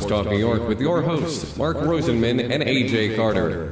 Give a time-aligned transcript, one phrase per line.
[0.00, 3.70] Sports Talk New York with your hosts, Mark Rosenman and AJ Carter.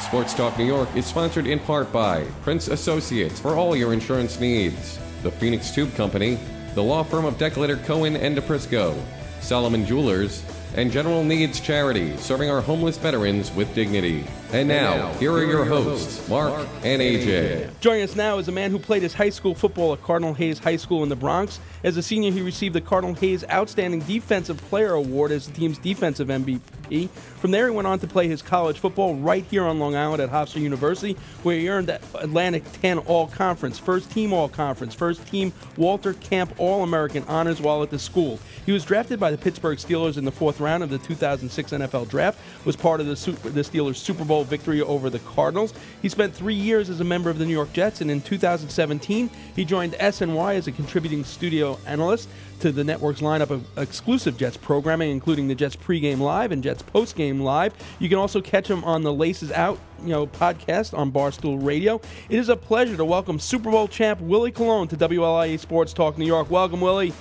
[0.00, 4.40] Sports Talk New York is sponsored in part by Prince Associates for all your insurance
[4.40, 6.38] needs, the Phoenix Tube Company,
[6.74, 8.98] the law firm of Decletter Cohen and DePrisco,
[9.40, 10.42] Solomon Jewelers,
[10.74, 14.24] and General Needs Charity, serving our homeless veterans with dignity.
[14.50, 17.80] And now, here are your hosts, Mark and AJ.
[17.80, 20.58] Joining us now is a man who played his high school football at Cardinal Hayes
[20.58, 21.60] High School in the Bronx.
[21.84, 25.76] As a senior, he received the Cardinal Hayes Outstanding Defensive Player Award as the team's
[25.76, 27.10] defensive MVP.
[27.10, 30.22] From there, he went on to play his college football right here on Long Island
[30.22, 34.94] at Hofstra University, where he earned the Atlantic 10 All Conference, first team All Conference,
[34.94, 38.40] first team Walter Camp All American honors while at the school.
[38.64, 42.08] He was drafted by the Pittsburgh Steelers in the fourth round of the 2006 NFL
[42.08, 45.74] Draft, was part of the, the Steelers Super Bowl victory over the Cardinals.
[46.02, 49.30] He spent three years as a member of the New York Jets, and in 2017,
[49.54, 52.28] he joined SNY as a contributing studio analyst
[52.60, 56.82] to the network's lineup of exclusive Jets programming, including the Jets pregame live and Jets
[56.82, 57.72] postgame live.
[57.98, 62.00] You can also catch him on the Laces Out, you know, podcast on Barstool Radio.
[62.28, 66.18] It is a pleasure to welcome Super Bowl champ Willie Colon to WLIE Sports Talk
[66.18, 66.50] New York.
[66.50, 67.12] Welcome, Willie.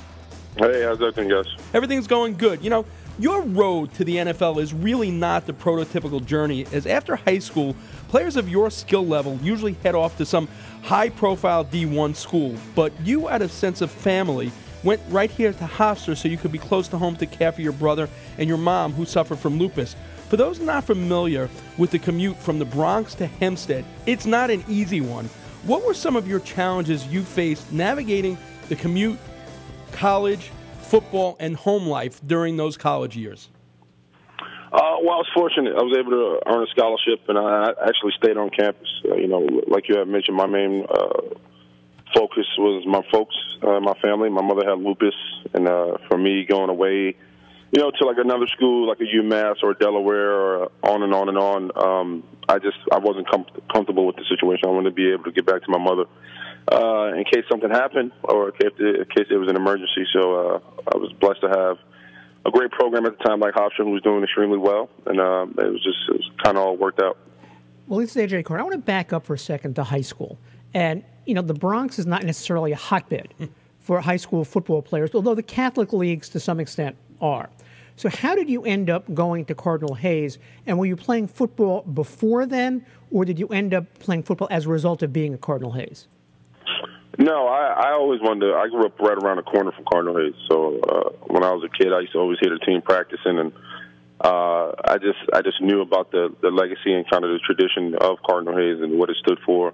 [0.58, 1.46] Hey, how's everything, guys?
[1.74, 2.64] Everything's going good.
[2.64, 2.86] You know,
[3.20, 7.76] your road to the NFL is really not the prototypical journey, as after high school,
[8.10, 10.48] players of your skill level usually head off to some
[10.84, 12.56] high profile D1 school.
[12.76, 14.52] But you, out of sense of family,
[14.84, 17.62] went right here to Hofstra so you could be close to home to care for
[17.62, 19.96] your brother and your mom who suffered from lupus.
[20.30, 24.64] For those not familiar with the commute from the Bronx to Hempstead, it's not an
[24.68, 25.26] easy one.
[25.64, 28.38] What were some of your challenges you faced navigating
[28.70, 29.18] the commute,
[29.92, 30.52] college,
[30.88, 33.50] football, and home life during those college years?
[34.72, 35.76] Uh, well, I was fortunate.
[35.78, 38.88] I was able to earn a scholarship, and I actually stayed on campus.
[39.06, 41.36] Uh, you know, like you had mentioned, my main uh,
[42.14, 44.30] focus was my folks, uh, my family.
[44.30, 45.16] My mother had lupus,
[45.54, 47.16] and uh, for me, going away,
[47.72, 51.30] you know, to like another school, like a UMass or Delaware, or on and on
[51.30, 51.72] and on.
[51.76, 54.68] Um, I just I wasn't com- comfortable with the situation.
[54.68, 56.06] I wanted to be able to get back to my mother
[56.72, 60.06] uh, in case something happened or in case, in case it was an emergency.
[60.14, 60.60] So uh,
[60.94, 61.78] I was blessed to have
[62.46, 65.56] a great program at the time, like Hofstra, who was doing extremely well, and um,
[65.58, 67.18] it was just it was kind of all worked out.
[67.88, 68.62] Well, this is AJ Carter.
[68.62, 70.38] I want to back up for a second to high school,
[70.74, 73.34] and you know the Bronx is not necessarily a hotbed
[73.80, 77.50] for high school football players, although the Catholic leagues to some extent are.
[77.96, 80.38] So, how did you end up going to Cardinal Hayes?
[80.66, 84.66] And were you playing football before then, or did you end up playing football as
[84.66, 86.08] a result of being at Cardinal Hayes?
[87.18, 88.54] No, I, I always wanted to.
[88.54, 90.36] I grew up right around the corner from Cardinal Hayes.
[90.48, 93.40] So uh, when I was a kid, I used to always hear the team practicing,
[93.40, 93.52] and
[94.22, 97.96] uh, I just I just knew about the the legacy and kind of the tradition
[97.96, 99.74] of Cardinal Hayes and what it stood for.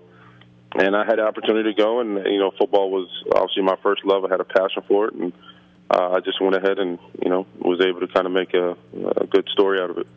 [0.75, 4.05] And I had the opportunity to go, and you know, football was obviously my first
[4.05, 4.23] love.
[4.23, 5.33] I had a passion for it, and
[5.91, 8.77] uh, I just went ahead and you know was able to kind of make a,
[9.17, 10.07] a good story out of it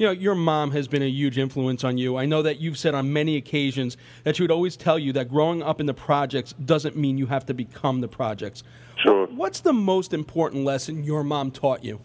[0.00, 2.16] you know, your mom has been a huge influence on you.
[2.16, 5.28] I know that you've said on many occasions that she would always tell you that
[5.28, 8.62] growing up in the projects doesn't mean you have to become the projects.
[8.96, 9.26] Sure.
[9.26, 12.00] What's the most important lesson your mom taught you?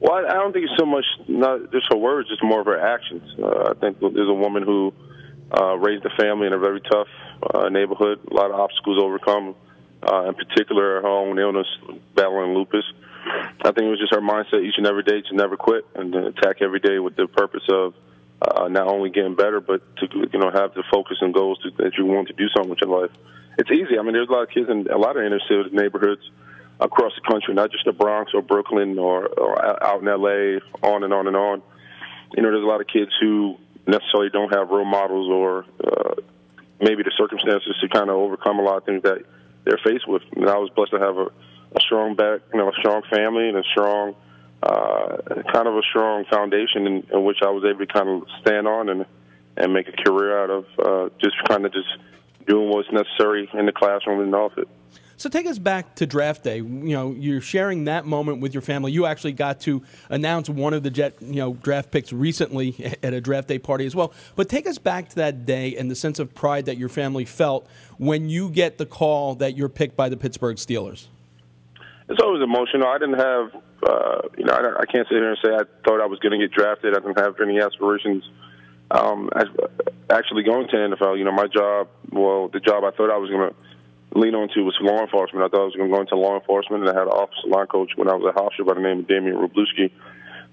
[0.00, 2.80] Well, I don't think it's so much not just her words, just more of her
[2.80, 3.24] actions.
[3.38, 4.94] Uh, I think there's a woman who
[5.52, 7.08] uh, raised a family in a very tough
[7.42, 9.54] uh, neighborhood, a lot of obstacles overcome.
[10.02, 11.66] Uh, in particular, her own illness,
[12.14, 12.84] battling lupus.
[13.26, 16.12] I think it was just her mindset each and every day to never quit and
[16.12, 17.94] to attack every day with the purpose of
[18.40, 21.70] uh, not only getting better, but to you know have the focus and goals to,
[21.82, 23.10] that you want to do something with your life.
[23.58, 23.98] It's easy.
[23.98, 26.22] I mean, there's a lot of kids in a lot of inner city neighborhoods
[26.80, 31.02] across the country, not just the Bronx or Brooklyn or, or out in LA, on
[31.02, 31.62] and on and on.
[32.36, 36.14] You know, there's a lot of kids who necessarily don't have role models or uh,
[36.80, 39.24] maybe the circumstances to kind of overcome a lot of things that
[39.64, 40.22] they're faced with.
[40.36, 41.26] And I was blessed to have a
[41.74, 44.14] a strong back, you know, a strong family and a strong,
[44.62, 45.16] uh,
[45.52, 48.66] kind of a strong foundation in, in which I was able to kind of stand
[48.66, 49.06] on and
[49.56, 50.66] and make a career out of.
[50.78, 51.88] Uh, just kind of just
[52.46, 54.68] doing what's necessary in the classroom and off it.
[55.18, 56.58] So take us back to draft day.
[56.58, 58.92] You know, you're sharing that moment with your family.
[58.92, 63.12] You actually got to announce one of the jet, you know, draft picks recently at
[63.12, 64.12] a draft day party as well.
[64.36, 67.24] But take us back to that day and the sense of pride that your family
[67.24, 67.66] felt
[67.98, 71.08] when you get the call that you're picked by the Pittsburgh Steelers
[72.08, 72.88] it's always emotional.
[72.88, 76.00] I didn't have, uh, you know, I, I can't sit here and say I thought
[76.00, 76.96] I was going to get drafted.
[76.96, 78.24] I didn't have any aspirations.
[78.90, 79.46] Um, as,
[80.08, 83.18] actually going to the NFL, you know, my job, well, the job I thought I
[83.18, 83.56] was going to
[84.18, 85.44] lean on to was law enforcement.
[85.44, 87.48] I thought I was going to go into law enforcement, and I had an officer
[87.48, 89.92] line coach when I was at Hofstra by the name of Damian Wroblewski.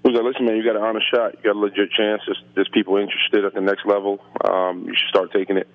[0.04, 1.40] Who was like, listen, man, you got an honest shot.
[1.40, 2.22] You got a legit chance.
[2.28, 4.19] There's, there's people interested at the next level.
[4.44, 5.68] Um, you should start taking it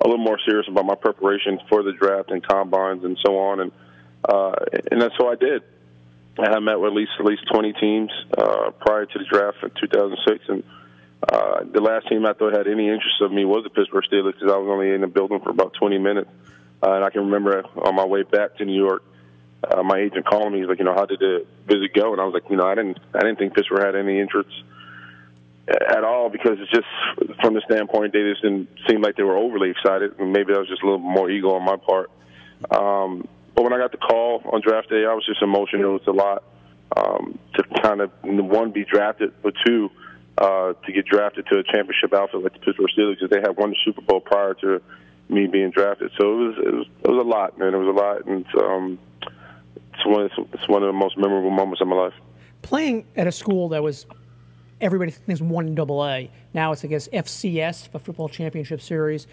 [0.00, 3.60] a little more serious about my preparation for the draft and combines and so on.
[3.60, 3.72] And
[4.28, 4.54] uh,
[4.90, 5.62] and that's what I did.
[6.38, 9.70] I met with at least at least 20 teams uh, prior to the draft in
[9.80, 10.62] 2006, and
[11.32, 14.34] uh, the last team I thought had any interest of me was the Pittsburgh Steelers
[14.34, 16.30] because I was only in the building for about 20 minutes.
[16.82, 19.02] Uh, and I can remember on my way back to New York,
[19.64, 20.60] uh, my agent calling me.
[20.60, 22.12] He's like, you know, how did the visit go?
[22.12, 24.50] And I was like, you know, I didn't, I didn't think Pittsburgh had any interest
[25.68, 26.86] at all because it's just
[27.40, 30.18] from the standpoint they just didn't seem like they were overly excited.
[30.18, 32.10] And maybe that was just a little more ego on my part.
[32.70, 33.26] Um,
[33.56, 35.96] but when I got the call on draft day, I was just emotional.
[35.96, 36.44] It was a lot
[36.94, 39.90] um, to kind of one be drafted, but two
[40.38, 43.56] uh, to get drafted to a championship outfit like the Pittsburgh Steelers because they had
[43.56, 44.82] won the Super Bowl prior to
[45.30, 46.12] me being drafted.
[46.20, 47.74] So it was it was it was a lot, man.
[47.74, 48.98] It was a lot, and um,
[49.94, 52.14] it's one it's one of the most memorable moments of my life.
[52.60, 54.04] Playing at a school that was
[54.80, 56.30] everybody thinks one double A.
[56.52, 59.26] Now it's I guess FCS, the Football Championship Series,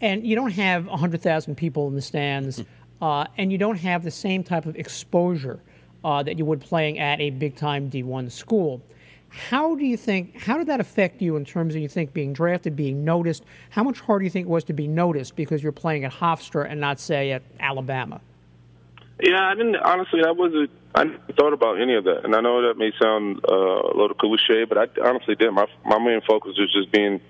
[0.00, 2.62] and you don't have hundred thousand people in the stands,
[3.00, 5.60] uh, and you don't have the same type of exposure
[6.04, 8.82] uh, that you would playing at a big time D1 school.
[9.28, 10.40] How do you think?
[10.40, 13.44] How did that affect you in terms of you think being drafted, being noticed?
[13.70, 16.12] How much harder do you think it was to be noticed because you're playing at
[16.12, 18.20] Hofstra and not say at Alabama?
[19.20, 20.20] Yeah, I didn't honestly.
[20.22, 20.70] That wasn't.
[20.94, 21.06] I
[21.36, 24.64] thought about any of that, and I know that may sound uh, a little cliche,
[24.64, 25.54] but I honestly didn't.
[25.54, 27.20] My my main focus was just being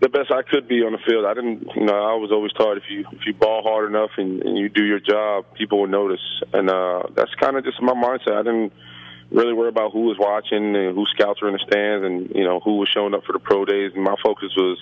[0.00, 1.26] the best I could be on the field.
[1.26, 4.10] I didn't, you know, I was always taught if you if you ball hard enough
[4.16, 7.80] and, and you do your job, people will notice, and uh, that's kind of just
[7.82, 8.32] my mindset.
[8.32, 8.72] I didn't
[9.30, 12.44] really worry about who was watching and who scouts were in the stands and you
[12.44, 13.92] know who was showing up for the pro days.
[13.94, 14.78] And my focus was,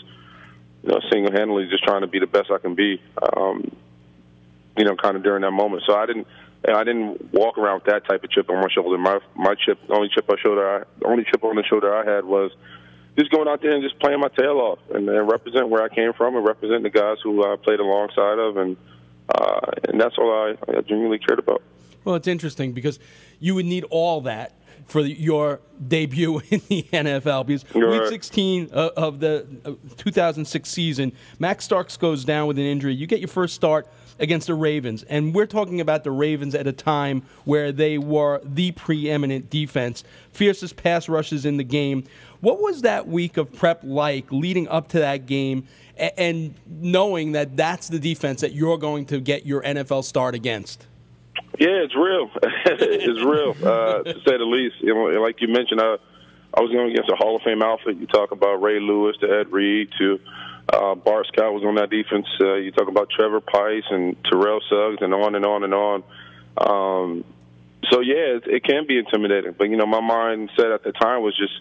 [0.84, 3.02] you know, single handedly just trying to be the best I can be.
[3.36, 3.76] Um,
[4.76, 5.82] you know, kind of during that moment.
[5.84, 6.28] So I didn't.
[6.68, 8.98] I didn't walk around with that type of chip on my shoulder.
[8.98, 12.04] My my chip, only chip I shoulder, I, the only chip on the shoulder I
[12.04, 12.52] had was
[13.18, 15.88] just going out there and just playing my tail off and, and represent where I
[15.88, 18.76] came from and represent the guys who I played alongside of, and
[19.34, 21.62] uh, and that's all I, I genuinely cared about.
[22.04, 22.98] Well, it's interesting because
[23.40, 24.54] you would need all that
[24.86, 28.00] for your debut in the NFL because Right.
[28.02, 32.94] week 16 uh, of the uh, 2006 season, Max Starks goes down with an injury.
[32.94, 33.86] You get your first start
[34.18, 38.40] against the Ravens, and we're talking about the Ravens at a time where they were
[38.44, 42.04] the preeminent defense, fiercest pass rushes in the game.
[42.40, 45.66] What was that week of prep like leading up to that game?
[45.96, 50.86] And knowing that that's the defense that you're going to get your NFL start against.
[51.58, 52.30] Yeah, it's real.
[52.42, 54.76] it's real, uh, to say the least.
[54.80, 55.96] You know, like you mentioned, I,
[56.54, 57.96] I was going against a Hall of Fame outfit.
[57.96, 60.20] You talk about Ray Lewis to Ed Reed to
[60.72, 62.26] uh, Bart Scott was on that defense.
[62.40, 66.04] Uh, you talk about Trevor Pryce and Terrell Suggs and on and on and on.
[66.56, 67.24] Um,
[67.90, 69.54] so yeah, it, it can be intimidating.
[69.56, 71.54] But you know, my mindset at the time was just,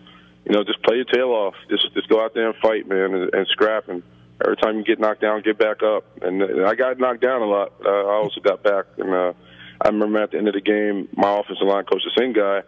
[0.45, 1.56] you know, just play your tail off.
[1.69, 3.88] Just just go out there and fight, man, and, and scrap.
[3.88, 4.04] And
[4.44, 6.04] every time you get knocked down, get back up.
[6.21, 7.74] And, and I got knocked down a lot.
[7.83, 9.33] Uh, I also got back, and uh,
[9.81, 12.62] I remember at the end of the game, my offensive line coach, the same guy,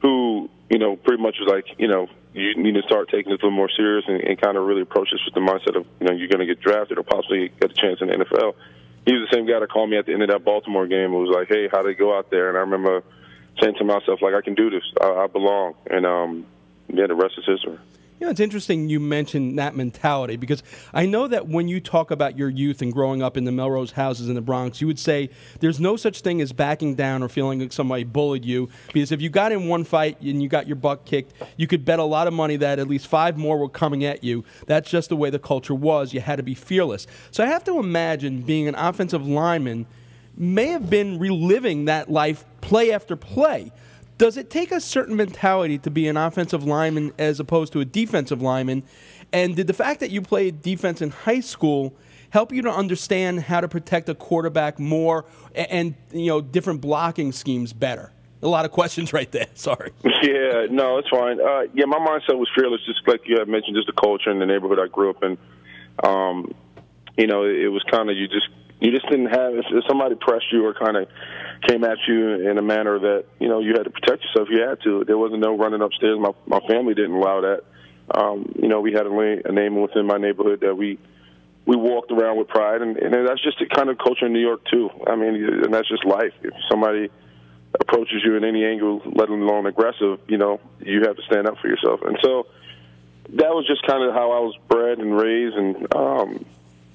[0.00, 2.08] who you know pretty much was like, you know,
[2.38, 4.82] you need to start taking this a little more serious and, and kind of really
[4.82, 7.50] approach this with the mindset of, you know, you're going to get drafted or possibly
[7.60, 8.54] get a chance in the NFL.
[9.04, 11.12] He was the same guy that called me at the end of that Baltimore game.
[11.12, 12.48] and was like, hey, how did it go out there?
[12.48, 13.02] And I remember
[13.60, 14.84] saying to myself, like, I can do this.
[15.00, 15.74] I, I belong.
[15.90, 16.46] And um,
[16.88, 17.78] yeah, the rest is history.
[18.20, 22.10] You know, it's interesting you mentioned that mentality because I know that when you talk
[22.10, 24.98] about your youth and growing up in the Melrose houses in the Bronx, you would
[24.98, 29.12] say there's no such thing as backing down or feeling like somebody bullied you because
[29.12, 32.00] if you got in one fight and you got your butt kicked, you could bet
[32.00, 34.44] a lot of money that at least five more were coming at you.
[34.66, 36.12] That's just the way the culture was.
[36.12, 37.06] You had to be fearless.
[37.30, 39.86] So I have to imagine being an offensive lineman
[40.36, 43.70] may have been reliving that life play after play.
[44.18, 47.84] Does it take a certain mentality to be an offensive lineman as opposed to a
[47.84, 48.82] defensive lineman?
[49.32, 51.94] And did the fact that you played defense in high school
[52.30, 57.30] help you to understand how to protect a quarterback more and, you know different blocking
[57.30, 58.12] schemes better?
[58.42, 59.46] A lot of questions right there.
[59.54, 59.92] Sorry.
[60.04, 61.40] Yeah, no, it's fine.
[61.40, 64.40] Uh, yeah, my mindset was fearless, just like you had mentioned, just the culture in
[64.40, 65.38] the neighborhood I grew up in.
[66.02, 66.52] Um,
[67.16, 68.48] you know, it was kind of you just
[68.80, 71.08] you just didn't have if, somebody pressed you or kind of
[71.68, 74.48] came at you in a manner that you know you had to protect yourself.
[74.50, 75.04] You had to.
[75.04, 76.18] There wasn't no running upstairs.
[76.20, 77.62] My my family didn't allow that.
[78.14, 80.98] Um, you know, we had a, a name within my neighborhood that we
[81.66, 84.40] we walked around with pride, and, and that's just the kind of culture in New
[84.40, 84.88] York too.
[85.06, 86.32] I mean, and that's just life.
[86.42, 87.10] If somebody
[87.78, 91.58] approaches you in any angle, let alone aggressive, you know, you have to stand up
[91.58, 92.00] for yourself.
[92.02, 92.46] And so
[93.30, 95.56] that was just kind of how I was bred and raised.
[95.56, 96.46] And um,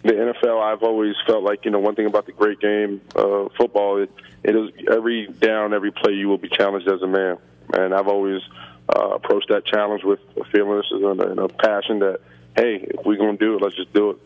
[0.03, 3.47] the NFL, I've always felt like, you know, one thing about the great game, uh,
[3.57, 4.11] football, it,
[4.43, 7.37] it is every down, every play, you will be challenged as a man.
[7.73, 8.41] And I've always
[8.93, 12.19] uh, approached that challenge with a fearlessness and a, and a passion that,
[12.57, 14.17] hey, if we're to do it, let's just do it.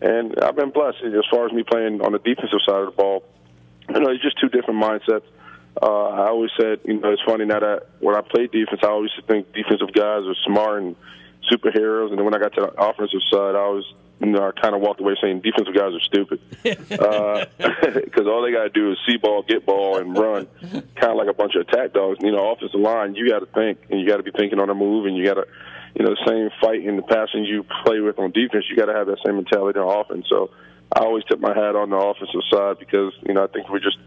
[0.00, 2.96] And I've been blessed as far as me playing on the defensive side of the
[2.96, 3.24] ball.
[3.90, 5.24] You know, it's just two different mindsets.
[5.80, 8.88] Uh, I always said, you know, it's funny now that when I played defense, I
[8.88, 10.96] always think defensive guys are smart and
[11.52, 13.84] superheroes, and then when I got to the offensive side, I know,
[14.22, 17.46] I kind of walked away saying defensive guys are stupid because uh,
[18.30, 20.48] all they got to do is see ball, get ball, and run,
[20.96, 22.18] kind of like a bunch of attack dogs.
[22.20, 24.68] You know, offensive line, you got to think, and you got to be thinking on
[24.68, 25.46] the move, and you got to,
[25.94, 28.86] you know, the same fight in the passing you play with on defense, you got
[28.86, 30.26] to have that same mentality on offense.
[30.28, 30.50] So
[30.94, 33.80] I always tip my hat on the offensive side because you know I think we're
[33.80, 33.98] just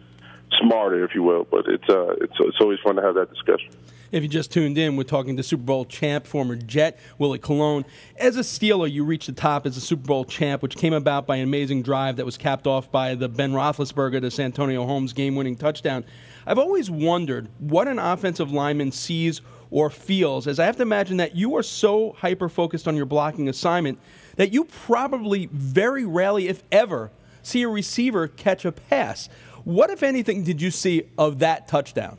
[0.61, 1.45] smarter, if you will.
[1.49, 3.71] But it's uh, it's it's always fun to have that discussion.
[4.11, 7.85] If you just tuned in, we're talking to Super Bowl champ, former Jet Willie Colon.
[8.17, 11.27] As a Steeler, you reached the top as a Super Bowl champ, which came about
[11.27, 15.13] by an amazing drive that was capped off by the Ben Roethlisberger to Santonio Holmes
[15.13, 16.03] game-winning touchdown.
[16.47, 21.17] I've always wondered what an offensive lineman sees or feels, as I have to imagine
[21.17, 23.99] that you are so hyper focused on your blocking assignment
[24.37, 27.11] that you probably very rarely, if ever,
[27.43, 29.29] see a receiver catch a pass.
[29.63, 32.17] What, if anything, did you see of that touchdown?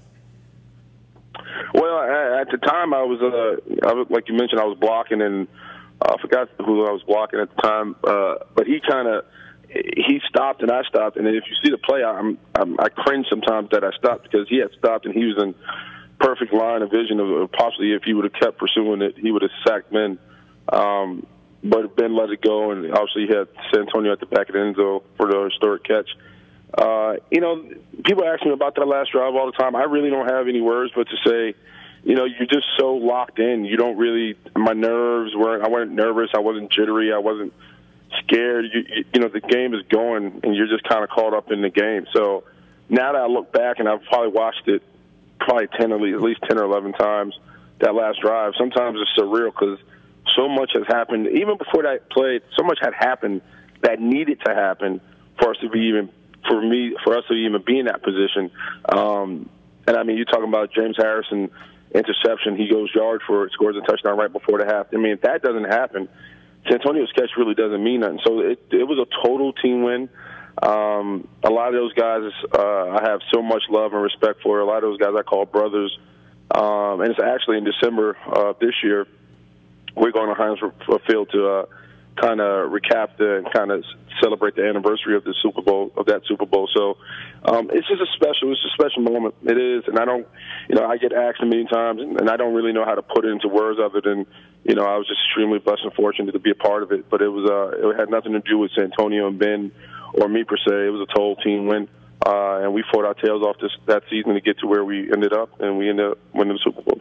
[1.74, 2.00] Well,
[2.40, 5.46] at the time, I was, uh, I was like you mentioned, I was blocking, and
[6.02, 7.96] uh, I forgot who I was blocking at the time.
[8.02, 9.24] Uh, but he kind of
[9.70, 13.26] he stopped and I stopped, and if you see the play, I'm, I'm I cringe
[13.30, 15.54] sometimes that I stopped because he had stopped and he was in
[16.18, 19.42] perfect line of vision of, possibly if he would have kept pursuing it, he would
[19.42, 20.18] have sacked Ben.
[20.68, 21.26] Um,
[21.62, 24.60] but Ben let it go, and obviously he had Santonio at the back of the
[24.60, 26.08] end zone for the historic catch.
[26.76, 27.64] Uh, you know,
[28.04, 29.74] people ask me about that last drive all the time.
[29.74, 31.54] I really don't have any words but to say,
[32.02, 33.64] you know, you're just so locked in.
[33.64, 34.36] You don't really.
[34.56, 35.62] My nerves weren't.
[35.64, 36.30] I wasn't nervous.
[36.34, 37.12] I wasn't jittery.
[37.12, 37.52] I wasn't
[38.24, 38.66] scared.
[38.72, 41.50] You, you, you know, the game is going, and you're just kind of caught up
[41.50, 42.06] in the game.
[42.14, 42.44] So
[42.88, 44.82] now that I look back, and I've probably watched it
[45.38, 47.38] probably ten at least, at least ten or eleven times
[47.80, 48.52] that last drive.
[48.56, 49.78] Sometimes it's surreal because
[50.36, 51.26] so much has happened.
[51.28, 53.42] Even before that play, so much had happened
[53.82, 55.00] that needed to happen
[55.38, 56.10] for us to be even
[56.46, 58.50] for me for us to even be in that position.
[58.88, 59.48] Um,
[59.86, 61.50] and I mean, you're talking about James Harrison
[61.94, 62.56] interception.
[62.56, 64.86] He goes yard for it, scores a touchdown right before the half.
[64.92, 66.08] I mean, if that doesn't happen,
[66.68, 68.20] Santonio's catch really doesn't mean nothing.
[68.24, 70.08] So it, it was a total team win.
[70.62, 74.60] Um, a lot of those guys uh, I have so much love and respect for.
[74.60, 75.96] A lot of those guys I call brothers.
[76.52, 79.06] Um, and it's actually in December uh, this year
[79.96, 80.58] we're going to Heinz
[81.06, 81.66] Field to uh,
[82.16, 83.84] kind of recap the and kind of
[84.20, 86.68] celebrate the anniversary of the Super Bowl of that Super Bowl.
[86.74, 86.98] So
[87.44, 89.34] um, it's just a special, it's a special moment.
[89.42, 90.26] It is, and I don't,
[90.68, 93.02] you know, I get asked million times, and, and I don't really know how to
[93.02, 94.26] put it into words other than,
[94.64, 97.08] you know, I was just extremely blessed and fortunate to be a part of it.
[97.08, 99.72] But it was, uh, it had nothing to do with Santonio and Ben
[100.14, 100.86] or me per se.
[100.86, 101.88] It was a total team win.
[102.26, 105.10] Uh, and we fought our tails off this that season to get to where we
[105.10, 107.00] ended up, and we ended up winning the Super Bowl.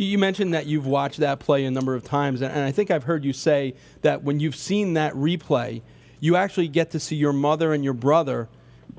[0.00, 3.04] You mentioned that you've watched that play a number of times, and I think I've
[3.04, 5.82] heard you say that when you've seen that replay,
[6.20, 8.48] you actually get to see your mother and your brother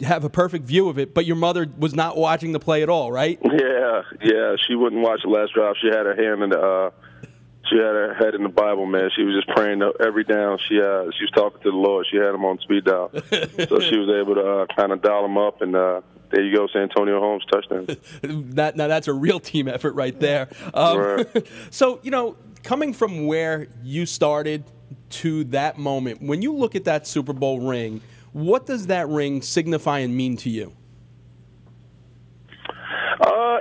[0.03, 2.89] have a perfect view of it, but your mother was not watching the play at
[2.89, 3.39] all, right?
[3.43, 4.55] Yeah, yeah.
[4.67, 5.73] She wouldn't watch the last drive.
[5.81, 6.59] She had her hand in the.
[6.59, 6.91] Uh,
[7.71, 9.09] she had her head in the Bible, man.
[9.15, 10.59] She was just praying every down.
[10.67, 12.05] She uh, she was talking to the Lord.
[12.11, 15.25] She had him on speed dial, so she was able to uh, kind of dial
[15.25, 16.01] him up and uh,
[16.31, 17.87] there you go, Santonio Holmes touchdown.
[18.55, 20.49] that, now that's a real team effort right there.
[20.73, 21.47] Um, right.
[21.69, 24.63] so you know, coming from where you started
[25.09, 28.01] to that moment, when you look at that Super Bowl ring,
[28.33, 30.73] what does that ring signify and mean to you?
[33.19, 33.57] Uh,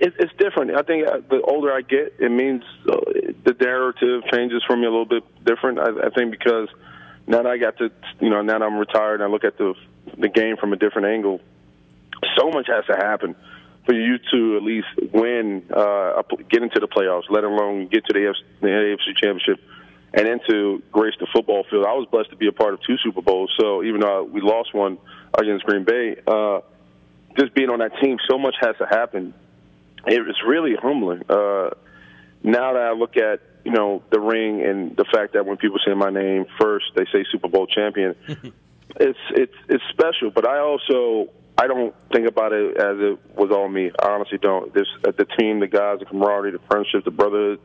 [0.00, 0.74] it, it's different.
[0.76, 2.96] I think uh, the older I get, it means uh,
[3.44, 5.78] the narrative changes for me a little bit different.
[5.78, 6.68] I, I think because
[7.26, 9.58] now that I got to, you know, now that I'm retired, and I look at
[9.58, 9.74] the
[10.18, 11.40] the game from a different angle
[12.38, 13.34] so much has to happen
[13.84, 18.12] for you to at least win, uh, get into the playoffs, let alone get to
[18.12, 19.60] the AFC, the AFC Championship,
[20.14, 21.84] and then to grace the football field.
[21.86, 24.40] I was blessed to be a part of two Super Bowls, so even though we
[24.40, 24.98] lost one
[25.36, 26.60] against Green Bay, uh,
[27.36, 29.34] just being on that team, so much has to happen.
[30.06, 31.22] It's really humbling.
[31.28, 31.70] Uh,
[32.42, 35.78] now that I look at you know the ring and the fact that when people
[35.86, 38.14] say my name first, they say Super Bowl champion.
[38.96, 43.50] it's it's it's special, but I also I don't think about it as it was
[43.50, 43.90] all me.
[44.02, 44.72] I honestly don't.
[44.74, 47.60] This uh, the team, the guys, the camaraderie, the friendship, the brotherhood,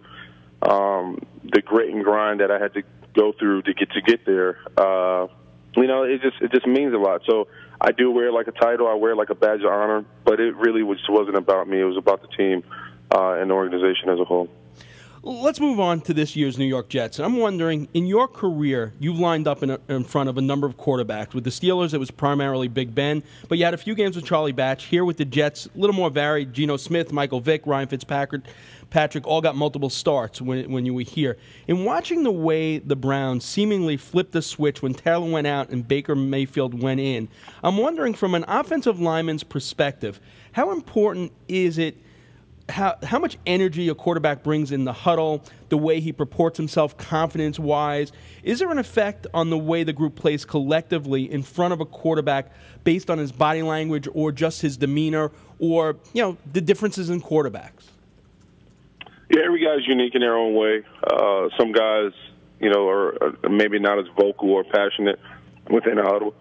[0.61, 2.83] um, the grit and grind that I had to
[3.15, 4.59] go through to get to get there.
[4.77, 5.27] Uh,
[5.75, 7.21] you know, it just it just means a lot.
[7.25, 7.47] So
[7.79, 8.87] I do wear like a title.
[8.87, 11.79] I wear like a badge of honor, but it really was, wasn't about me.
[11.79, 12.63] It was about the team
[13.13, 14.49] uh, and the organization as a whole.
[15.27, 17.19] Let's move on to this year's New York Jets.
[17.19, 20.41] And I'm wondering, in your career, you've lined up in, a, in, front of a
[20.41, 21.33] number of quarterbacks.
[21.33, 24.23] With the Steelers, it was primarily Big Ben, but you had a few games with
[24.23, 24.85] Charlie Batch.
[24.85, 26.53] Here with the Jets, a little more varied.
[26.53, 28.43] Geno Smith, Michael Vick, Ryan Fitzpatrick,
[28.89, 31.35] Patrick all got multiple starts when, when you were here.
[31.67, 35.85] In watching the way the Browns seemingly flipped the switch when Taylor went out and
[35.85, 37.27] Baker Mayfield went in,
[37.63, 40.21] I'm wondering from an offensive lineman's perspective,
[40.53, 41.97] how important is it–
[42.69, 46.97] how how much energy a quarterback brings in the huddle, the way he purports himself
[46.97, 48.11] confidence wise.
[48.43, 51.85] Is there an effect on the way the group plays collectively in front of a
[51.85, 52.51] quarterback
[52.83, 57.21] based on his body language or just his demeanor or you know the differences in
[57.21, 57.91] quarterbacks?
[59.29, 60.83] Yeah, every guy's unique in their own way.
[61.03, 62.11] Uh, some guys,
[62.59, 65.19] you know, are, maybe not as vocal or passionate
[65.69, 66.33] within a huddle.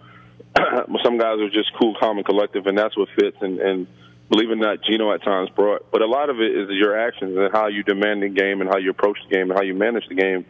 [1.04, 3.37] some guys are just cool, calm, and collective, and that's what fits.
[3.40, 3.87] And, and
[4.30, 5.90] believe it or not, Geno at times brought.
[5.90, 8.68] But a lot of it is your actions and how you demand the game and
[8.68, 10.45] how you approach the game and how you manage the game.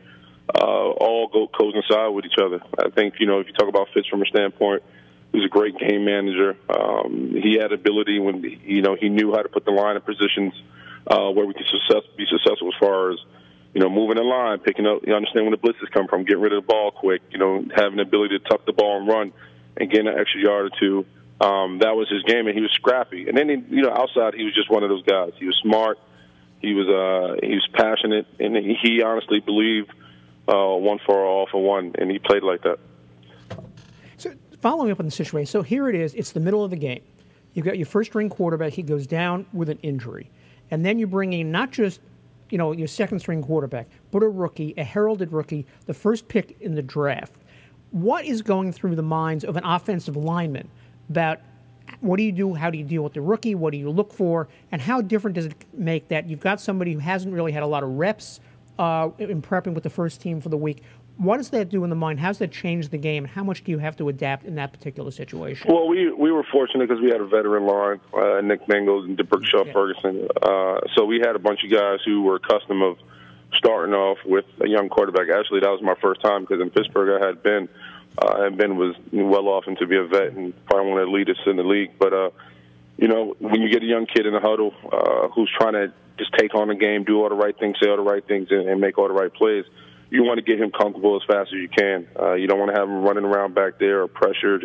[0.54, 2.61] Uh, all go coincide with each other.
[2.78, 4.83] I think you know if you talk about Fitz from a standpoint,
[5.33, 6.56] he was a great game manager.
[6.68, 10.02] Um, he had ability when you know he knew how to put the line in
[10.02, 10.54] positions
[11.06, 13.18] uh, where we could success, be successful as far as
[13.75, 15.02] you know moving the line, picking up.
[15.04, 17.23] You understand when the blitzes come from, getting rid of the ball quick.
[17.30, 19.33] You know having the ability to tuck the ball and run
[19.76, 21.06] and gain an extra yard or two.
[21.40, 23.28] Um, that was his game, and he was scrappy.
[23.28, 25.32] And then, he, you know, outside, he was just one of those guys.
[25.38, 25.98] He was smart.
[26.60, 29.92] He was uh, he was passionate, and he, honestly believed
[30.48, 32.78] uh, one for all for one, and he played like that.
[34.16, 36.14] So, following up on the situation, so here it is.
[36.14, 37.02] It's the middle of the game.
[37.52, 38.72] You've got your first string quarterback.
[38.72, 40.30] He goes down with an injury,
[40.70, 42.00] and then you bring in not just
[42.48, 46.56] you know your second string quarterback, but a rookie, a heralded rookie, the first pick
[46.60, 47.34] in the draft.
[47.90, 50.70] What is going through the minds of an offensive lineman?
[51.08, 51.40] About
[52.00, 52.54] what do you do?
[52.54, 53.54] How do you deal with the rookie?
[53.54, 54.48] What do you look for?
[54.72, 57.66] And how different does it make that you've got somebody who hasn't really had a
[57.66, 58.40] lot of reps
[58.78, 60.82] uh, in prepping with the first team for the week?
[61.18, 62.20] What does that do in the mind?
[62.20, 63.25] How does that change the game?
[63.25, 65.72] How much do you have to adapt in that particular situation?
[65.72, 69.16] Well, we we were fortunate because we had a veteran line, uh, Nick Mangold and
[69.16, 69.72] D'Brickashaw yeah.
[69.72, 70.28] Ferguson.
[70.42, 72.98] Uh, so we had a bunch of guys who were accustomed of
[73.54, 75.28] starting off with a young quarterback.
[75.34, 77.68] Actually, that was my first time because in Pittsburgh I had been
[78.18, 81.06] uh, and Ben was well off and to be a vet and probably one of
[81.06, 81.93] the leaders in the league.
[81.99, 82.30] But uh,
[82.97, 85.93] you know, when you get a young kid in the huddle uh, who's trying to
[86.19, 88.49] just take on the game, do all the right things, say all the right things,
[88.50, 89.64] and, and make all the right plays,
[90.08, 92.06] you want to get him comfortable as fast as you can.
[92.19, 94.64] Uh, you don't want to have him running around back there or pressured.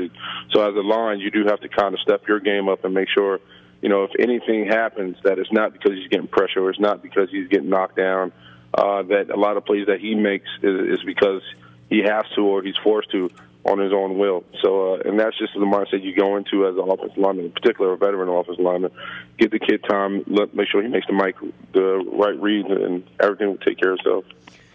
[0.52, 2.94] So as a line, you do have to kind of step your game up and
[2.94, 3.40] make sure,
[3.82, 7.02] you know, if anything happens, that it's not because he's getting pressure or it's not
[7.02, 8.32] because he's getting knocked down.
[8.74, 11.42] Uh, that a lot of plays that he makes is, is because
[11.90, 13.30] he has to or he's forced to
[13.66, 14.44] on his own will.
[14.64, 17.52] So, uh, and that's just the mindset you go into as an offensive lineman, in
[17.52, 18.92] particular a veteran offensive lineman.
[19.38, 21.36] Give the kid time, let, make sure he makes the mic
[21.74, 24.26] the right reads, and everything will take care of itself.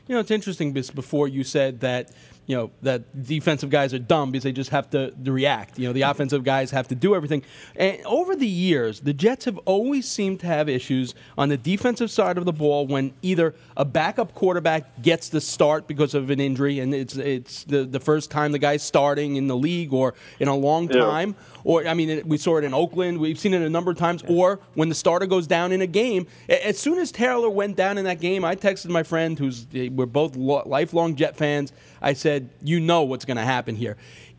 [0.06, 2.12] You know, it's interesting because before you said that
[2.46, 5.78] you know that defensive guys are dumb because they just have to, to, react.
[5.78, 7.42] You know, the offensive guys have to do everything.
[7.74, 12.10] And over the years, the Jets have always seemed to have issues on the defensive
[12.10, 16.40] side of the ball when either a backup quarterback gets the start because of an
[16.40, 20.14] injury, and it's it's the, the first time the guy's starting in the league or
[20.38, 21.60] in a long time, yeah.
[21.64, 23.18] or I mean, we saw it in Oakland.
[23.18, 24.22] We've seen it a number of times.
[24.22, 24.36] Yeah.
[24.36, 27.98] Or when the starter goes down in a game, as soon as Taylor went down
[27.98, 31.72] in that game, I texted my friend who's we're both lifelong Jet fans.
[32.06, 33.96] I said, you know what's going to happen here.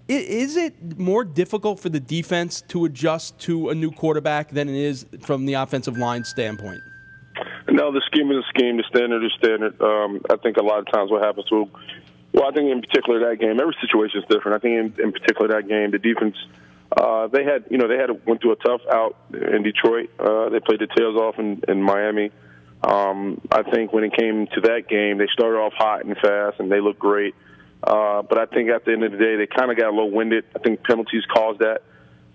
[0.07, 4.75] Is it more difficult for the defense to adjust to a new quarterback than it
[4.77, 6.79] is from the offensive line standpoint?
[7.69, 8.77] No, the scheme is a scheme.
[8.77, 9.81] The standard is standard.
[9.81, 11.69] Um, I think a lot of times what happens to,
[12.31, 14.55] well, I think in particular that game, every situation is different.
[14.55, 16.37] I think in, in particular that game, the defense,
[16.95, 20.09] uh, they had, you know, they had went through a tough out in Detroit.
[20.17, 22.31] Uh, they played the tails off in, in Miami.
[22.81, 26.61] Um, I think when it came to that game, they started off hot and fast,
[26.61, 27.35] and they looked great.
[27.83, 29.91] Uh, but I think at the end of the day, they kind of got a
[29.91, 30.45] little winded.
[30.55, 31.83] I think penalties caused that.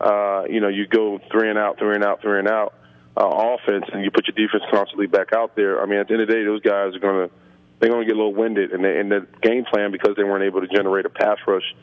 [0.00, 2.74] Uh, you know, you go three and out, three and out, three and out
[3.16, 5.82] uh, offense, and you put your defense constantly back out there.
[5.82, 7.34] I mean, at the end of the day, those guys are going to
[7.82, 10.22] they're going to get a little winded, and, they, and the game plan because they
[10.22, 11.74] weren't able to generate a pass rush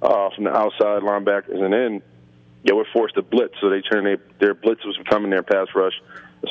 [0.00, 2.02] uh, from the outside linebackers and in,
[2.64, 5.66] they were forced to blitz, so they turned their, their blitz was becoming their pass
[5.74, 5.94] rush.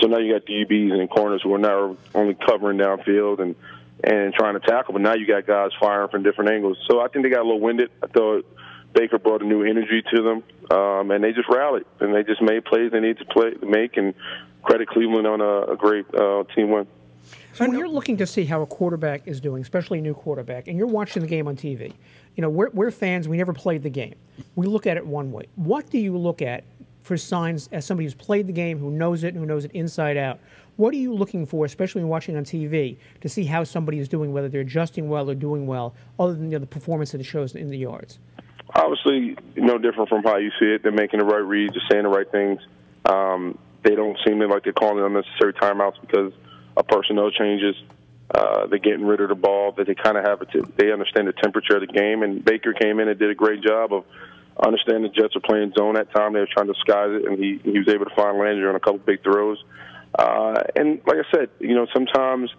[0.01, 3.55] So now you got DBs and corners who are now only covering downfield and
[4.03, 6.77] and trying to tackle, but now you got guys firing from different angles.
[6.89, 7.89] So I think they got a little winded.
[8.03, 8.45] I thought
[8.93, 10.43] Baker brought a new energy to them,
[10.77, 13.97] um, and they just rallied and they just made plays they need to play make
[13.97, 14.13] and
[14.63, 16.87] credit Cleveland on a, a great uh, team win.
[17.53, 20.67] So when you're looking to see how a quarterback is doing, especially a new quarterback,
[20.67, 21.91] and you're watching the game on TV,
[22.35, 23.27] you know we're, we're fans.
[23.27, 24.15] We never played the game.
[24.55, 25.47] We look at it one way.
[25.55, 26.63] What do you look at
[27.01, 30.17] for signs as somebody who's played the game, who knows it, who knows it inside
[30.17, 30.39] out?
[30.77, 34.07] What are you looking for, especially when watching on TV, to see how somebody is
[34.07, 37.21] doing, whether they're adjusting well or doing well, other than you know, the performance that
[37.21, 38.19] it shows in the yards?
[38.75, 40.83] Obviously, no different from how you see it.
[40.83, 42.61] They're making the right reads, they're saying the right things.
[43.05, 46.31] Um, they don't seem like they're calling unnecessary timeouts because
[46.75, 47.75] of personnel changes.
[48.29, 49.71] Uh, they're getting rid of the ball.
[49.71, 50.77] That they kind of have it.
[50.77, 53.63] They understand the temperature of the game, and Baker came in and did a great
[53.63, 54.03] job of
[54.61, 56.33] understanding the Jets are playing zone that time.
[56.33, 58.75] They were trying to disguise it, and he he was able to find Landry on
[58.75, 59.63] a couple big throws.
[60.17, 62.49] Uh, and like I said, you know, sometimes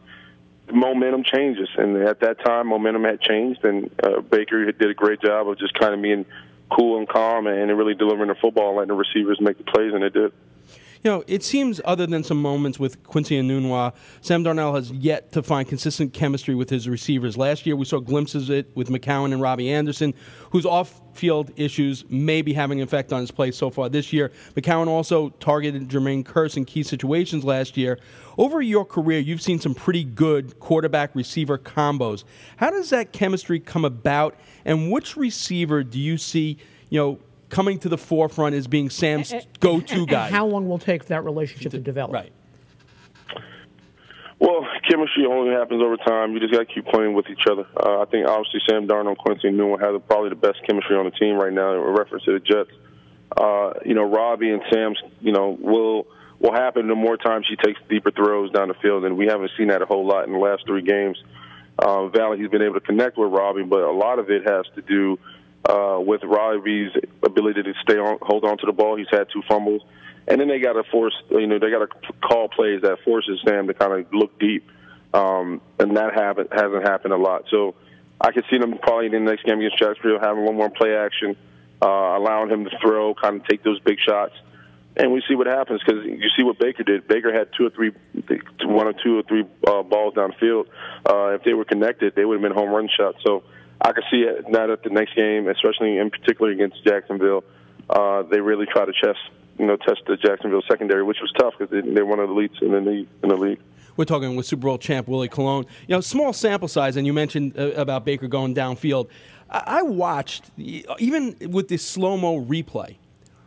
[0.71, 5.21] momentum changes, and at that time, momentum had changed, and uh, Baker did a great
[5.21, 6.25] job of just kind of being
[6.71, 10.03] cool and calm and really delivering the football, letting the receivers make the plays, and
[10.03, 10.33] they did.
[11.05, 15.31] You know, it seems other than some moments with Quincy Enunwa, Sam Darnold has yet
[15.33, 17.37] to find consistent chemistry with his receivers.
[17.37, 20.13] Last year, we saw glimpses of it with McCown and Robbie Anderson,
[20.51, 24.33] whose off-field issues may be having an effect on his play so far this year.
[24.57, 28.01] McCown also targeted Jermaine Kearse in key situations last year.
[28.37, 32.25] Over your career, you've seen some pretty good quarterback-receiver combos.
[32.57, 34.35] How does that chemistry come about,
[34.65, 36.59] and which receiver do you see,
[36.91, 40.27] you know, coming to the forefront as being Sam's go-to guy.
[40.27, 42.13] And how long will it take for that relationship to, to develop?
[42.13, 42.33] Right.
[44.41, 46.33] Well, chemistry only happens over time.
[46.33, 47.67] You just got to keep playing with each other.
[47.77, 51.07] Uh, I think obviously Sam Darnold and Quincy Enunwa have probably the best chemistry on
[51.07, 52.71] the team right now in reference to the Jets.
[53.37, 56.07] Uh, you know, Robbie and Sam's, you know, will
[56.39, 59.51] will happen the more times she takes deeper throws down the field, and we haven't
[59.59, 61.21] seen that a whole lot in the last three games.
[61.79, 64.65] Uh, Valley, he's been able to connect with Robbie, but a lot of it has
[64.77, 65.19] to do
[65.65, 66.93] uh, with Robbie's
[67.23, 68.97] ability to stay on, hold on to the ball.
[68.97, 69.83] He's had two fumbles,
[70.27, 73.41] and then they got to force, you know, they got to call plays that forces
[73.47, 74.69] Sam to kind of look deep,
[75.15, 77.45] um, and that haven't hasn't happened a lot.
[77.51, 77.75] So
[78.21, 80.97] I could see them probably in the next game against Jacksonville having little more play
[80.97, 81.37] action,
[81.83, 84.35] uh, allowing him to throw, kind of take those big shots.
[84.97, 87.07] And we see what happens because you see what Baker did.
[87.07, 87.93] Baker had two or three,
[88.63, 90.67] one or two or three uh, balls downfield.
[91.09, 93.19] Uh, if they were connected, they would have been home run shots.
[93.25, 93.45] So
[93.81, 97.45] I can see it that the next game, especially in particular against Jacksonville,
[97.89, 99.19] uh, they really try to test,
[99.59, 102.35] you know, test the Jacksonville secondary, which was tough because they, they're one of the
[102.35, 103.09] elites in the league.
[103.23, 103.61] In the league.
[103.97, 105.67] We're talking with Super Bowl champ Willie Colon.
[105.87, 109.09] You know, small sample size, and you mentioned uh, about Baker going downfield.
[109.51, 112.97] I, I watched even with this slow mo replay.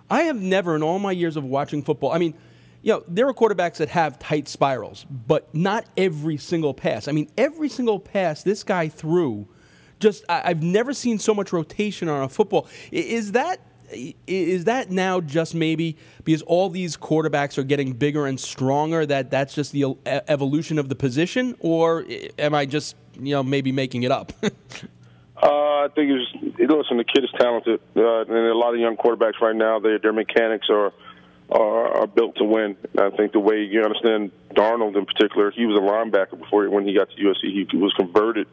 [0.10, 2.34] I have never, in all my years of watching football, I mean,
[2.82, 7.08] you know, there are quarterbacks that have tight spirals, but not every single pass.
[7.08, 9.48] I mean, every single pass this guy threw
[10.02, 12.68] just I, have never seen so much rotation on a football.
[12.92, 13.62] Is that
[14.28, 19.30] is that now just maybe because all these quarterbacks are getting bigger and stronger that
[19.30, 22.06] that's just the evolution of the position, or
[22.40, 24.34] am I just you know maybe making it up?
[25.44, 26.98] Uh, I think it's listen.
[26.98, 30.14] The kid is talented, uh, and a lot of young quarterbacks right now, they, their
[30.14, 30.94] mechanics are,
[31.50, 32.78] are are built to win.
[33.00, 36.86] I think the way you understand Darnold in particular, he was a linebacker before when
[36.86, 37.68] he got to USC.
[37.72, 38.46] He was converted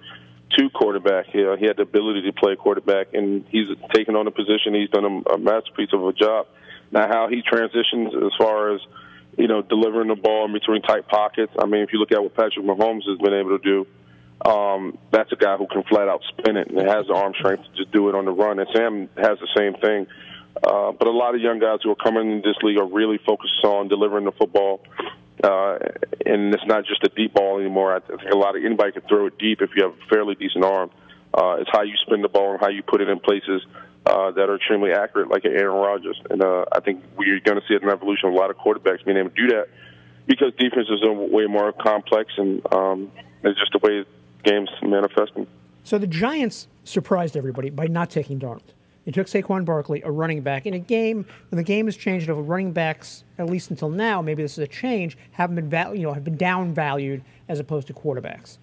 [0.56, 1.26] to quarterback.
[1.26, 4.74] He, he had the ability to play quarterback, and he's taken on a position.
[4.74, 6.46] He's done a, a masterpiece of a job.
[6.90, 8.80] Now, how he transitions as far as
[9.36, 11.52] you know delivering the ball in between tight pockets.
[11.58, 13.86] I mean, if you look at what Patrick Mahomes has been able to do,
[14.50, 17.64] um, that's a guy who can flat out spin it and has the arm strength
[17.64, 18.58] to just do it on the run.
[18.58, 20.06] And Sam has the same thing.
[20.62, 23.18] Uh, but a lot of young guys who are coming in this league are really
[23.18, 24.80] focused on delivering the football
[25.44, 25.78] uh,
[26.26, 27.94] and it's not just a deep ball anymore.
[27.94, 30.34] I think a lot of anybody can throw it deep if you have a fairly
[30.34, 30.90] decent arm.
[31.32, 33.62] Uh, it's how you spin the ball and how you put it in places
[34.06, 36.20] uh, that are extremely accurate, like Aaron Rodgers.
[36.30, 39.04] And uh, I think we're going to see an evolution of a lot of quarterbacks
[39.04, 39.68] being able to do that
[40.26, 43.10] because defenses are way more complex and um,
[43.42, 44.04] it's just the way
[44.44, 45.46] games manifesting.
[45.84, 48.72] So the Giants surprised everybody by not taking Darnold.
[49.08, 52.28] They took Saquon Barkley, a running back, in a game when the game has changed
[52.28, 55.94] over running backs, at least until now, maybe this is a change, haven't been val-
[55.94, 58.58] you know have been down valued as opposed to quarterbacks.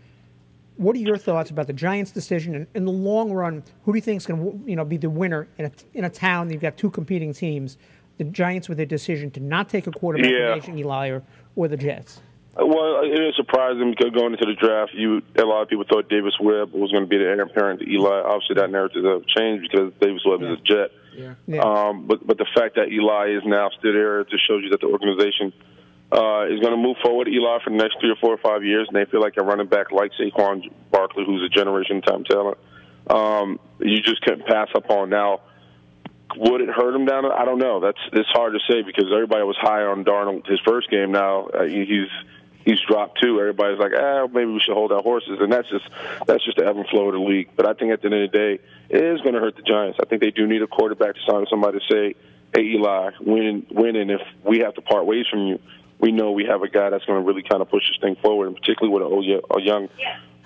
[0.78, 2.54] What are your thoughts about the Giants' decision?
[2.54, 4.98] And in the long run, who do you think is going to you know be
[4.98, 7.80] the winner in a, in a town that you've got two competing teams?
[8.20, 10.76] The Giants with their decision to not take a quarterback, yeah.
[10.76, 11.24] Eli, or,
[11.56, 12.22] or the Jets.
[12.58, 16.08] Well, it is surprising because going into the draft, you a lot of people thought
[16.08, 18.22] Davis Webb was going to be the heir apparent to Eli.
[18.24, 20.54] Obviously, that narrative has changed because Davis Webb yeah.
[20.54, 20.92] is a Jet.
[21.16, 21.34] Yeah.
[21.48, 21.62] yeah.
[21.62, 24.80] Um, but but the fact that Eli is now still there just shows you that
[24.80, 25.52] the organization
[26.16, 28.64] uh, is going to move forward Eli for the next three or four or five
[28.64, 32.24] years, and they feel like a running back like Saquon Barkley, who's a generation time
[32.24, 32.58] talent.
[33.10, 35.42] Um, you just couldn't pass up on now.
[36.38, 37.26] Would it hurt him down?
[37.26, 37.82] I don't know.
[37.82, 41.12] That's it's hard to say because everybody was high on Darnold his first game.
[41.12, 42.10] Now uh, he's
[42.66, 43.40] he's dropped too.
[43.40, 45.86] Everybody's like, ah, maybe we should hold our horses, and that's just
[46.28, 47.50] that's just the ebb and flow of the league.
[47.56, 49.62] But I think at the end of the day, it is going to hurt the
[49.62, 50.00] Giants.
[50.02, 52.16] I think they do need a quarterback to sign somebody to say,
[52.54, 55.60] hey Eli, when when and if we have to part ways from you,
[56.00, 58.16] we know we have a guy that's going to really kind of push this thing
[58.22, 59.88] forward, and particularly with a, a young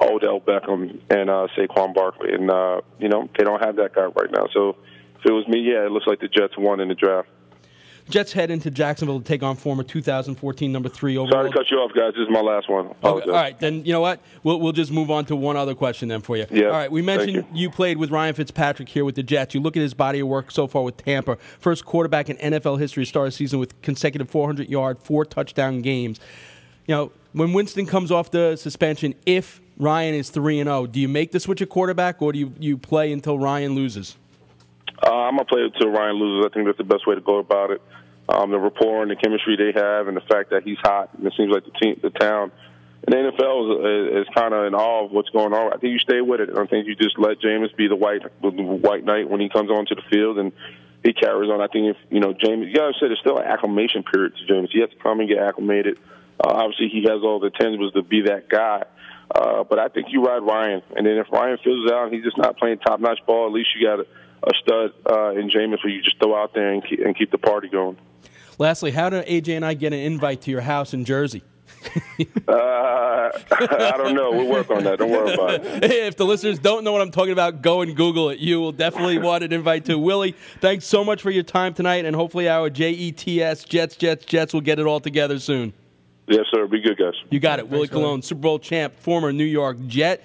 [0.01, 4.05] Odell Beckham and uh, Saquon Barkley, and uh, you know they don't have that guy
[4.05, 4.47] right now.
[4.53, 4.77] So
[5.19, 7.27] if it was me, yeah, it looks like the Jets won in the draft.
[8.09, 11.31] Jets head into Jacksonville to take on former 2014 number three overall.
[11.31, 12.13] Sorry to cut you off, guys.
[12.15, 12.87] This is my last one.
[13.03, 14.19] Okay, all right, then you know what?
[14.43, 16.45] We'll, we'll just move on to one other question then for you.
[16.49, 16.65] Yeah.
[16.65, 17.45] All right, we mentioned you.
[17.53, 17.69] you.
[17.69, 19.53] played with Ryan Fitzpatrick here with the Jets.
[19.53, 21.37] You look at his body of work so far with Tampa.
[21.59, 25.81] First quarterback in NFL history to start a season with consecutive 400 yard, four touchdown
[25.81, 26.19] games.
[26.87, 30.99] You know, when Winston comes off the suspension, if Ryan is 3 and 0, do
[30.99, 34.17] you make the switch at quarterback or do you, you play until Ryan loses?
[35.01, 36.45] Uh, I'm gonna play until Ryan loses.
[36.45, 37.81] I think that's the best way to go about it.
[38.27, 41.25] Um, the rapport and the chemistry they have, and the fact that he's hot, and
[41.25, 42.51] it seems like the team, the town,
[43.07, 45.73] and the NFL is, is kind of in awe of what's going on.
[45.73, 46.49] I think you stay with it.
[46.55, 49.71] I think you just let Jameis be the white the white knight when he comes
[49.71, 50.51] onto the field, and
[51.03, 51.61] he carries on.
[51.61, 54.53] I think if you know Jameis, you gotta say there's still an acclimation period to
[54.53, 54.69] Jameis.
[54.71, 55.97] He has to come and get acclimated.
[56.39, 58.83] Uh, obviously, he has all the tangibles to be that guy.
[59.33, 62.23] Uh, but I think you ride Ryan, and then if Ryan fizzles out and he's
[62.23, 64.07] just not playing top notch ball, at least you got a,
[64.43, 67.31] a stud uh, in Jameis where you just throw out there and keep, and keep
[67.31, 67.97] the party going.
[68.57, 71.43] Lastly, how do AJ and I get an invite to your house in Jersey?
[72.47, 74.31] uh, I don't know.
[74.31, 74.99] We'll work on that.
[74.99, 75.83] Don't worry about it.
[75.83, 78.39] if the listeners don't know what I'm talking about, go and Google it.
[78.39, 80.35] You will definitely want an invite to Willie.
[80.59, 84.61] Thanks so much for your time tonight, and hopefully our JETS Jets Jets Jets will
[84.61, 85.73] get it all together soon.
[86.27, 86.67] Yes, sir.
[86.67, 87.13] Be good, guys.
[87.31, 87.69] You got it.
[87.69, 90.23] Willie Colon, Super Bowl champ, former New York Jet.